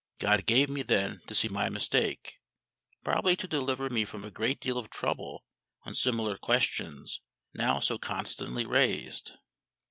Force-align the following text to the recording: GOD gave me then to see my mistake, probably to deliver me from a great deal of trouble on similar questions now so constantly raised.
GOD 0.17 0.47
gave 0.47 0.67
me 0.67 0.81
then 0.81 1.21
to 1.27 1.35
see 1.35 1.47
my 1.47 1.69
mistake, 1.69 2.39
probably 3.03 3.35
to 3.35 3.47
deliver 3.47 3.87
me 3.87 4.03
from 4.03 4.23
a 4.23 4.31
great 4.31 4.59
deal 4.59 4.79
of 4.79 4.89
trouble 4.89 5.45
on 5.83 5.93
similar 5.93 6.39
questions 6.39 7.21
now 7.53 7.79
so 7.79 7.99
constantly 7.99 8.65
raised. 8.65 9.33